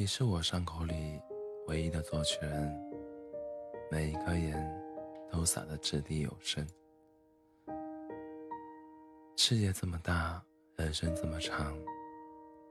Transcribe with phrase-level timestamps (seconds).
[0.00, 1.20] 你是我伤口里
[1.66, 2.74] 唯一的作曲人，
[3.90, 4.82] 每一颗盐
[5.30, 6.66] 都洒得掷地有声。
[9.36, 10.42] 世界这么大，
[10.76, 11.76] 人生这么长，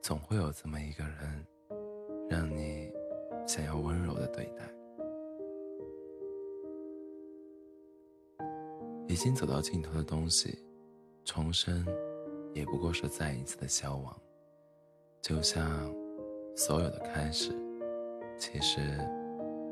[0.00, 1.46] 总会有这么一个人，
[2.28, 2.90] 让你
[3.46, 4.68] 想要温柔的对待。
[9.06, 10.58] 已经走到尽头的东西，
[11.24, 11.86] 重生
[12.52, 14.20] 也不过是再一次的消亡，
[15.20, 16.01] 就像。
[16.54, 17.50] 所有的开始，
[18.38, 18.80] 其实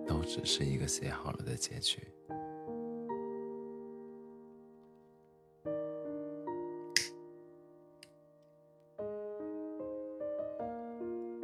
[0.07, 2.01] 都只是一个写好了的结局。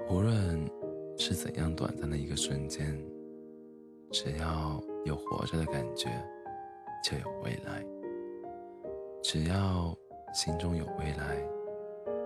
[0.08, 0.68] 无论
[1.18, 2.98] 是怎样短暂的一个瞬间，
[4.10, 6.08] 只要有活着的感觉，
[7.05, 7.84] 就有未来。
[9.22, 9.94] 只要
[10.32, 11.36] 心中有未来，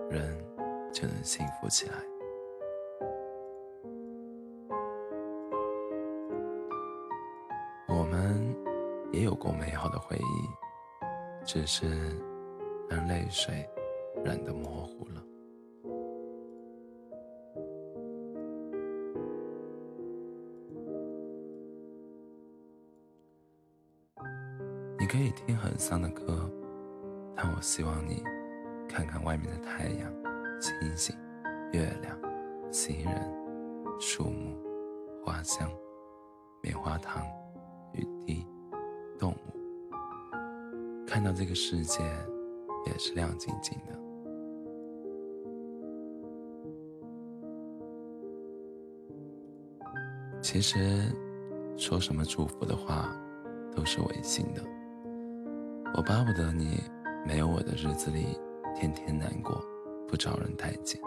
[0.09, 0.37] 人
[0.93, 1.95] 就能幸福起来。
[11.53, 11.85] 只是
[12.89, 13.67] 让泪水
[14.23, 15.21] 染得模糊了。
[24.97, 26.49] 你可以听很丧的歌，
[27.35, 28.23] 但我希望你
[28.87, 30.09] 看看外面的太阳、
[30.61, 31.13] 星星、
[31.73, 32.17] 月亮、
[32.71, 33.29] 行人、
[33.99, 34.57] 树木、
[35.21, 35.69] 花香、
[36.61, 37.21] 棉花糖。
[37.93, 38.47] 雨滴，
[41.11, 42.01] 看到这个世界
[42.85, 43.91] 也是亮晶晶的。
[50.41, 51.13] 其实，
[51.75, 53.13] 说什么祝福的话，
[53.75, 54.63] 都是违心的。
[55.97, 56.81] 我巴不得你
[57.27, 58.39] 没有我的日子里，
[58.73, 59.61] 天天难过，
[60.07, 60.97] 不招人待见，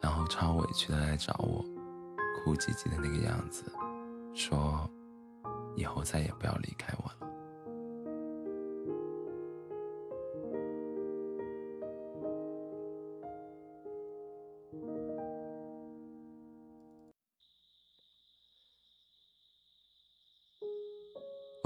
[0.00, 1.64] 然后超委屈的来找我，
[2.44, 3.64] 哭唧唧的那个样子，
[4.32, 4.88] 说。
[5.74, 7.31] 以后再也不要离开我了。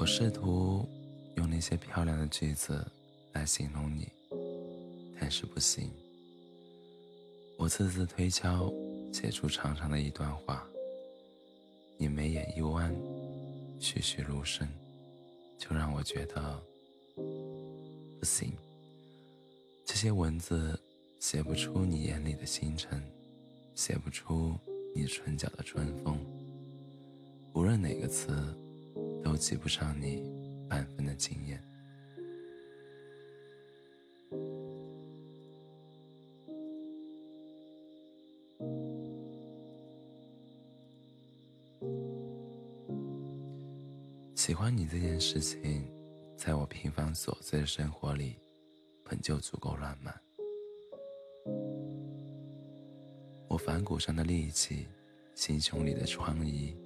[0.07, 0.89] 试图
[1.37, 2.87] 用那些漂亮的句子
[3.33, 4.09] 来形容你，
[5.21, 5.91] 但是不行。
[7.59, 8.73] 我字字推敲，
[9.13, 10.65] 写出长长的一段话。
[11.99, 12.95] 你眉眼一弯。
[13.79, 14.67] 栩栩如生，
[15.59, 16.63] 就让我觉得
[18.19, 18.51] 不行。
[19.85, 20.81] 这些文字
[21.21, 23.03] 写不出你眼里的星辰，
[23.75, 24.55] 写不出
[24.95, 26.19] 你唇角的春风。
[27.53, 28.33] 无论哪个词，
[29.23, 30.23] 都及不上你
[30.69, 31.63] 半分的惊艳。
[44.35, 45.85] 喜欢你这件事情，
[46.37, 48.37] 在我平凡琐碎的生活里，
[49.03, 50.15] 本就足够浪漫。
[53.49, 54.87] 我反骨上的戾气，
[55.35, 56.77] 心胸里的疮痍，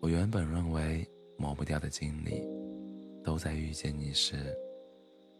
[0.00, 1.06] 我原本认为
[1.36, 2.42] 抹不掉的经历，
[3.22, 4.56] 都在遇见你时，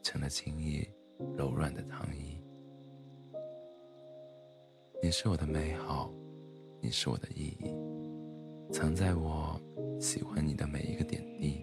[0.02, 0.86] 成了轻易
[1.36, 2.40] 柔软的糖衣。
[5.02, 6.12] 你是我的美好，
[6.80, 7.74] 你是我的意义，
[8.72, 9.60] 藏在我。
[10.00, 11.60] 喜欢你的每一个点滴，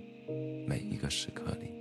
[0.66, 1.81] 每一个时刻里。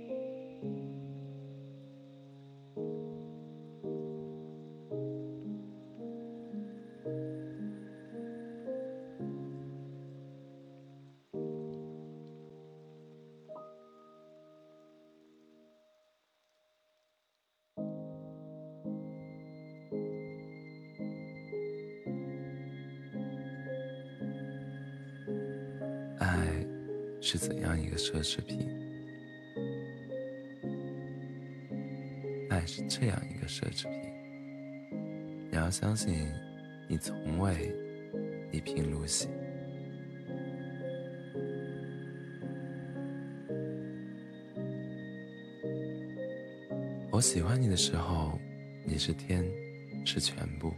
[27.21, 28.67] 是怎样一个奢侈品？
[32.49, 34.11] 爱是这样一个奢侈品。
[35.51, 36.27] 你要相信，
[36.89, 37.71] 你从未
[38.51, 39.29] 一贫如洗。
[47.11, 48.39] 我喜欢你的时候，
[48.83, 49.45] 你是天，
[50.05, 50.73] 是全部，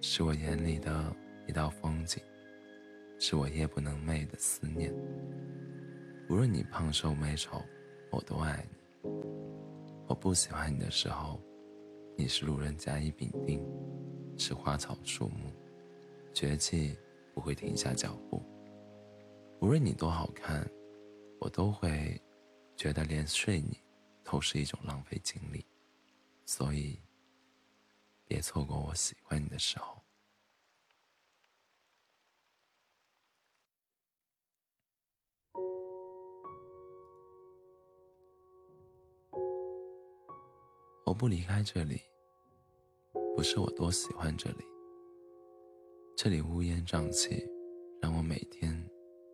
[0.00, 1.16] 是我眼里的
[1.46, 2.20] 一道风景。
[3.24, 4.92] 是我夜不能寐的思念。
[6.28, 7.62] 无论你胖瘦美丑，
[8.10, 9.10] 我都爱你。
[10.08, 11.40] 我不喜欢你的时候，
[12.18, 13.64] 你是路人甲乙丙丁，
[14.36, 15.52] 是花草树木，
[16.34, 16.98] 绝技
[17.32, 18.42] 不会停下脚步。
[19.60, 20.68] 无论你多好看，
[21.38, 22.20] 我都会
[22.74, 23.80] 觉得连睡你
[24.24, 25.64] 都是一种浪费精力。
[26.44, 26.98] 所以，
[28.26, 30.02] 别错过我喜欢你的时候。
[41.12, 42.00] 我不离开这里，
[43.36, 44.64] 不是我多喜欢这里。
[46.16, 47.46] 这里乌烟瘴气，
[48.00, 48.74] 让我每天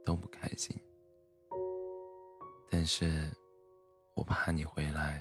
[0.04, 0.76] 都不开心。
[2.68, 3.30] 但是，
[4.16, 5.20] 我怕你回来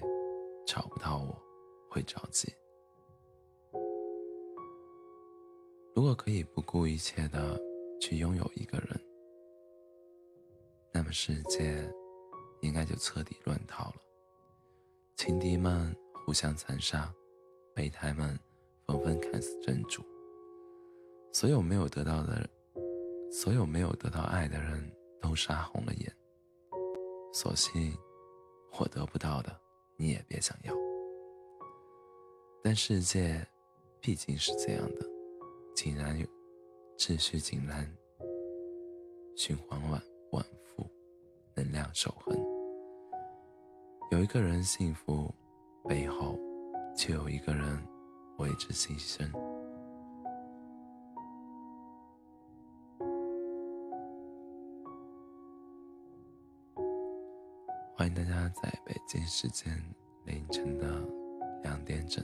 [0.66, 1.40] 找不到我，
[1.88, 2.52] 会着急。
[5.94, 7.56] 如果可以不顾一切的
[8.00, 9.00] 去拥有一个人，
[10.92, 11.88] 那么世界
[12.62, 13.96] 应该就彻底乱套了。
[15.14, 15.96] 情敌们
[16.28, 17.10] 互相残杀，
[17.74, 18.38] 备胎们
[18.86, 20.04] 纷纷砍死真主。
[21.32, 22.46] 所有没有得到的，
[23.32, 26.16] 所有没有得到爱的人都杀红了眼。
[27.32, 27.96] 所幸，
[28.78, 29.58] 我得不到的，
[29.96, 30.74] 你也别想要。
[32.62, 33.42] 但世界
[33.98, 35.06] 毕竟是这样的，
[35.74, 36.26] 井然有
[36.98, 37.90] 秩序井然，
[39.34, 39.98] 循环往
[40.32, 40.86] 往复，
[41.54, 42.38] 能量守恒。
[44.10, 45.34] 有一个人幸福，
[45.88, 46.38] 背后
[46.94, 47.82] 却有一个人
[48.36, 49.26] 为之牺牲。
[57.96, 59.72] 欢迎大家在北京时间
[60.24, 60.86] 凌晨的
[61.62, 62.22] 两点整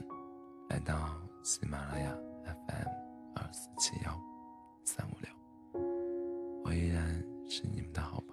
[0.69, 1.09] 来到
[1.43, 2.15] 喜马拉雅
[2.45, 2.87] FM
[3.35, 4.15] 二四七幺
[4.83, 5.81] 三五六，
[6.63, 7.03] 我依然
[7.47, 8.24] 是你们的好。